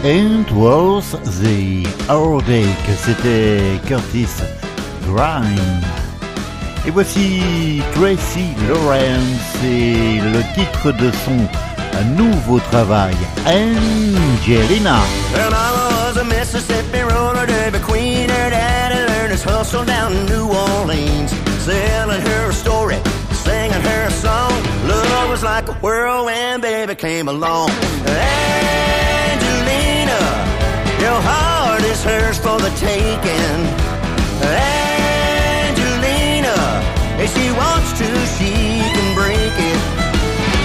Ain't 0.05 0.51
Worth 0.51 1.13
the 1.39 1.87
Heartache, 2.09 2.93
c'était 2.97 3.79
Curtis 3.87 4.27
Grime. 5.07 5.81
Et 6.85 6.91
voici 6.91 7.81
Tracy 7.93 8.53
Lawrence 8.67 9.55
et 9.63 10.19
le 10.19 10.43
titre 10.55 10.91
de 10.91 11.09
son 11.23 11.47
nouveau 12.17 12.59
travail, 12.69 13.15
Angelina. 13.45 14.99
Her 15.33 15.49
mama 15.49 15.89
was 15.93 16.17
a 16.17 16.25
Mississippi 16.25 16.99
roller 16.99 17.45
derby 17.45 17.79
queen. 17.79 18.27
Her 18.27 18.49
daddy 18.49 18.99
learned 19.07 19.31
his 19.31 19.43
hustle 19.43 19.85
down 19.85 20.11
in 20.11 20.25
New 20.25 20.49
Orleans. 20.49 21.31
Selling 21.63 22.19
her 22.19 22.49
a 22.49 22.53
story, 22.53 22.97
singing 23.31 23.71
her 23.71 24.07
a 24.07 24.11
song. 24.11 24.51
Love 24.85 25.29
was 25.29 25.43
like 25.43 25.69
a 25.69 25.73
whirlwind, 25.75 26.61
baby 26.61 26.93
came 26.93 27.29
along. 27.29 27.69
Angelina, 28.05 29.22
your 31.13 31.21
heart 31.21 31.83
is 31.83 32.03
hers 32.03 32.37
for 32.39 32.57
the 32.57 32.71
taking. 32.89 33.59
Angelina, 35.61 36.57
if 37.21 37.29
she 37.35 37.51
wants 37.51 37.89
to, 37.99 38.07
she 38.35 38.51
can 38.95 39.09
break 39.13 39.53
it. 39.71 39.81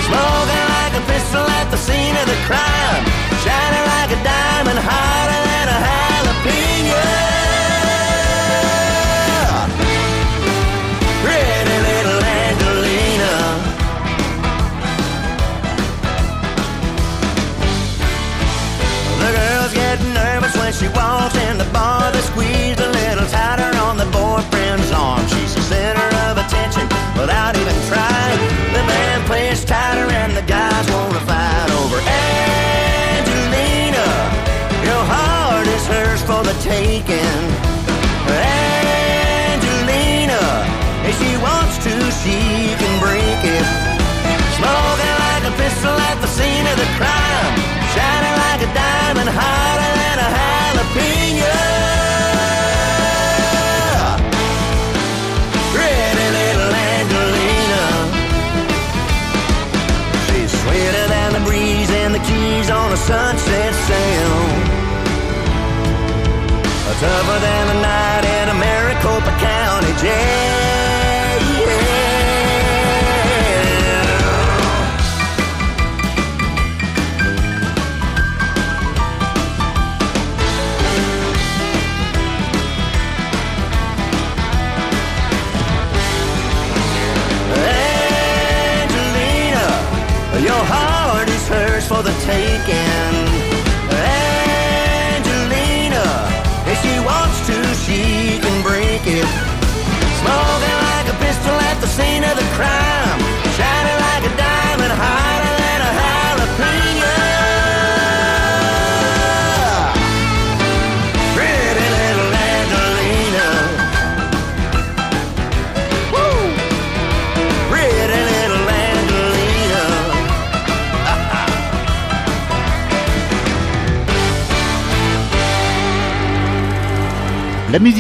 Smoking 0.09 0.66
like 0.76 0.94
a 1.01 1.05
pistol 1.12 1.44
at 1.61 1.68
the 1.70 1.76
scene 1.76 2.16
of 2.22 2.26
the 2.32 2.38
crime. 2.49 3.05
Shining 3.44 3.84
like 3.92 4.11
a 4.16 4.20
diamond, 4.24 4.78
hotter 4.78 5.08
she 20.79 20.87
walks 20.95 21.35
in 21.35 21.59
the 21.59 21.66
bar. 21.74 22.12
They 22.12 22.20
squeeze 22.20 22.79
a 22.79 22.89
little 22.89 23.26
tighter 23.26 23.76
on 23.83 23.97
the 23.99 24.07
boyfriend's 24.14 24.93
arm. 24.93 25.26
She's 25.26 25.55
the 25.55 25.62
center 25.62 26.09
of 26.31 26.39
attention 26.39 26.87
without 27.18 27.59
even 27.59 27.74
trying. 27.91 28.39
The 28.70 28.83
band 28.87 29.26
plays 29.26 29.64
tighter 29.64 30.07
and 30.22 30.37
the 30.39 30.47
guys 30.47 30.87
wanna 30.95 31.18
fight 31.26 31.70
over 31.83 31.99
Angelina. 33.18 34.07
Your 34.87 35.03
heart 35.03 35.66
is 35.66 35.85
hers 35.91 36.22
for 36.22 36.43
the 36.47 36.55
taking. 36.62 37.43
Angelina, 39.51 40.43
if 41.11 41.18
she 41.18 41.35
wants 41.43 41.83
to, 41.83 41.95
she 42.22 42.39
can 42.79 42.95
break 43.03 43.43
it. 43.43 43.66
Smoking 44.59 45.16
like 45.26 45.45
a 45.51 45.55
pistol 45.59 45.97
at 46.11 46.18
the 46.22 46.31
scene 46.31 46.66
of 46.70 46.76
the 46.79 46.87
crime. 46.99 47.55
Shining 47.95 48.37
like 48.39 48.47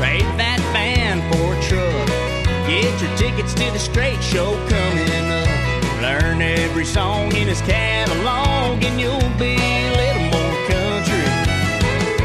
Trade 0.00 0.24
that 0.40 0.56
van 0.72 1.20
for 1.28 1.52
a 1.52 1.60
truck. 1.68 2.08
Get 2.64 2.88
your 3.04 3.12
tickets 3.20 3.52
to 3.52 3.68
the 3.68 3.78
Strait 3.78 4.16
show 4.24 4.56
coming 4.64 5.28
up. 5.28 6.00
Learn 6.00 6.40
every 6.40 6.86
song 6.86 7.36
in 7.36 7.46
his 7.46 7.60
catalog, 7.60 8.80
and 8.80 8.96
you'll 8.96 9.20
be 9.36 9.60
a 9.60 9.92
little 9.92 10.24
more 10.32 10.56
country. 10.72 11.28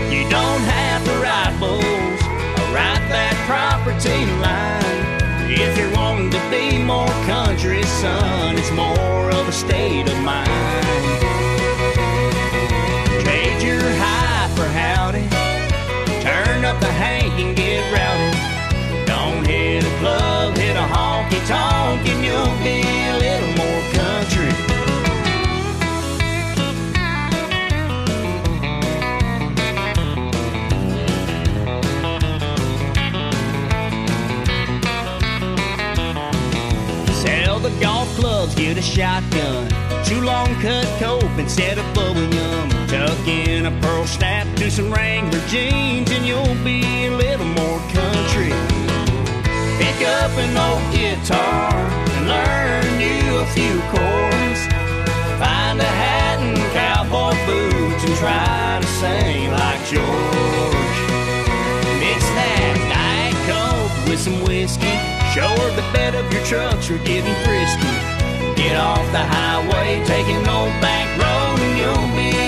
You 0.07 0.23
don't 0.31 0.63
have 0.71 1.03
to 1.03 1.13
write 1.19 1.51
bulls 1.59 1.83
or 1.83 2.65
write 2.71 3.03
that 3.11 3.35
property 3.43 4.23
line. 4.39 5.51
If 5.51 5.75
you're 5.75 5.91
wanting 5.91 6.31
to 6.31 6.39
be 6.47 6.79
more 6.79 7.11
country, 7.27 7.83
son, 7.83 8.55
it's 8.55 8.71
more 8.71 9.35
of 9.35 9.49
a 9.49 9.51
state 9.51 10.07
of 10.07 10.17
mind. 10.23 10.47
Trade 13.27 13.59
your 13.59 13.83
high 13.99 14.47
for 14.55 14.63
howdy. 14.63 15.27
Turn 16.23 16.63
up 16.63 16.79
the 16.79 16.87
hank 16.87 17.64
Sell 37.25 37.59
the 37.59 37.69
golf 37.81 38.07
clubs, 38.15 38.53
get 38.55 38.77
a 38.77 38.81
shotgun. 38.81 39.69
Chew 40.03 40.21
long 40.21 40.53
cut 40.61 40.85
cope 40.99 41.23
instead 41.39 41.77
of 41.77 41.85
bubble 41.95 42.29
gum. 42.29 42.69
Tuck 42.87 43.27
in 43.27 43.65
a 43.65 43.71
pearl 43.81 44.05
snap, 44.05 44.47
do 44.55 44.69
some 44.69 44.91
Wrangler 44.93 45.39
jeans, 45.47 46.11
and 46.11 46.25
you'll 46.25 46.55
be 46.63 47.05
a 47.05 47.11
little 47.11 47.47
more 47.47 47.79
country. 47.89 48.53
Pick 49.79 50.07
up 50.07 50.31
an 50.37 50.55
old 50.55 50.93
guitar 50.93 52.04
learn 52.27 52.99
you 52.99 53.37
a 53.37 53.47
few 53.53 53.75
chords. 53.93 54.61
Find 55.41 55.79
a 55.79 55.91
hat 56.01 56.37
and 56.41 56.57
cowboy 56.73 57.35
boots 57.45 58.03
and 58.03 58.15
try 58.17 58.79
to 58.81 58.87
sing 58.99 59.51
like 59.51 59.81
George. 59.85 60.99
Mix 62.01 62.21
that 62.37 62.75
Diet 62.91 63.37
Coke 63.49 64.09
with 64.09 64.19
some 64.19 64.41
whiskey. 64.43 64.95
Show 65.33 65.47
her 65.47 65.71
the 65.75 65.85
bed 65.93 66.15
of 66.15 66.25
your 66.31 66.43
trucks 66.45 66.89
are 66.89 67.03
getting 67.03 67.35
frisky. 67.45 67.93
Get 68.55 68.77
off 68.77 69.05
the 69.11 69.23
highway, 69.23 70.03
take 70.05 70.27
an 70.27 70.47
old 70.47 70.73
back 70.81 71.07
road, 71.19 71.59
and 71.59 71.77
you'll 71.77 72.15
be 72.15 72.44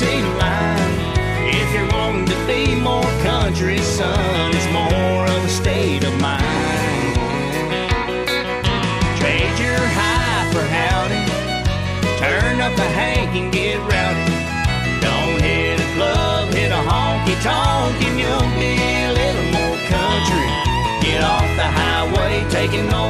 19 0.00 0.38
line. 0.38 0.96
If 1.52 1.74
you're 1.74 1.86
wanting 1.92 2.24
to 2.24 2.46
be 2.46 2.74
more 2.74 3.12
country, 3.22 3.78
son, 3.78 4.50
it's 4.54 4.64
more 4.72 5.26
of 5.26 5.44
a 5.44 5.48
state 5.48 6.04
of 6.04 6.18
mind. 6.18 7.16
Trade 9.20 9.58
your 9.60 9.84
high 9.98 10.48
for 10.52 10.64
howdy. 10.64 11.24
Turn 12.18 12.62
up 12.62 12.74
the 12.76 12.88
hank 12.96 13.36
and 13.36 13.52
get 13.52 13.76
rowdy. 13.80 14.32
Don't 15.04 15.42
hit 15.42 15.78
a 15.78 15.88
club, 15.94 16.48
hit 16.54 16.72
a 16.72 16.82
honky 16.90 17.36
tonk, 17.42 18.00
and 18.00 18.18
you'll 18.18 18.52
be 18.56 18.72
a 19.04 19.12
little 19.12 19.48
more 19.52 19.76
country. 19.92 20.48
Get 21.04 21.22
off 21.22 21.48
the 21.60 21.68
highway, 21.80 22.48
taking 22.48 22.88
no 22.88 23.04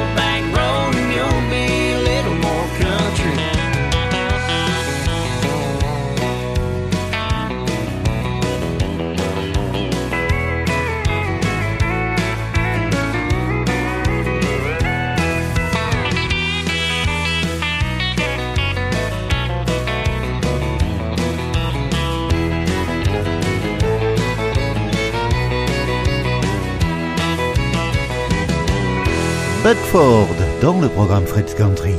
Buckford 29.63 30.29
dans 30.63 30.81
le 30.81 30.89
programme 30.89 31.27
Fred's 31.27 31.55
Country. 31.55 31.93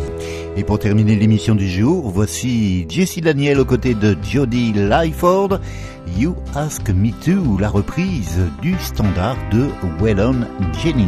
Et 0.57 0.63
pour 0.63 0.79
terminer 0.79 1.15
l'émission 1.15 1.53
du 1.53 1.69
jour, 1.69 2.09
voici 2.09 2.87
Jesse 2.89 3.19
Daniel 3.19 3.59
aux 3.59 3.65
côtés 3.65 3.93
de 3.93 4.17
Jody 4.23 4.73
Lyford, 4.73 5.59
You 6.17 6.35
Ask 6.55 6.89
Me 6.89 7.11
To, 7.23 7.59
la 7.59 7.69
reprise 7.69 8.39
du 8.63 8.73
standard 8.79 9.37
de 9.51 9.67
Waylon 9.99 10.47
Jennings. 10.81 11.07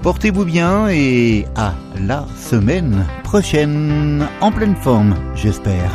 Portez-vous 0.00 0.46
bien 0.46 0.88
et 0.88 1.44
à 1.54 1.74
la 2.00 2.26
semaine 2.38 3.06
prochaine, 3.24 4.26
en 4.40 4.50
pleine 4.50 4.76
forme, 4.76 5.14
j'espère. 5.34 5.90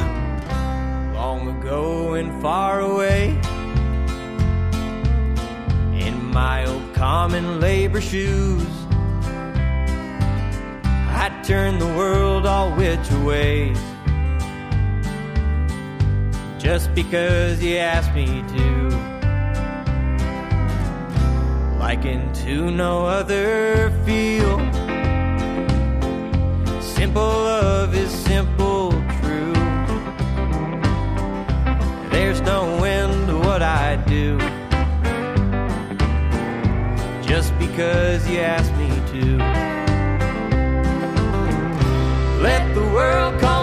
Common 7.28 7.60
labor 7.60 8.00
shoes, 8.00 8.66
I 11.24 11.30
turned 11.46 11.82
the 11.82 11.88
world 11.88 12.46
all 12.46 12.72
which 12.72 13.12
ways. 13.26 13.78
Just 16.58 16.96
because 16.96 17.62
you 17.62 17.76
asked 17.76 18.14
me 18.14 18.28
to. 18.56 18.90
Liken 21.78 22.32
to 22.46 22.72
no 22.72 23.06
other 23.06 23.92
field. 24.06 24.62
Simple 26.82 27.22
love 27.52 27.94
is 27.94 28.10
simple 28.10 28.92
true. 29.20 29.54
There's 32.10 32.40
no 32.40 32.86
end 32.86 33.28
to 33.28 33.38
what 33.38 33.62
I 33.62 33.98
do 34.08 34.57
just 37.28 37.58
because 37.60 38.26
you 38.30 38.40
asked 38.40 38.74
me 38.76 38.90
to. 39.12 39.38
Let 42.42 42.74
the 42.74 42.82
world 42.94 43.40
come. 43.42 43.57